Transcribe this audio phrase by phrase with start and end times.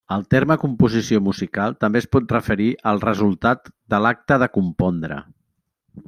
[0.13, 5.25] El terme composició musical també es pot referir al resultat de l'acte de compondre.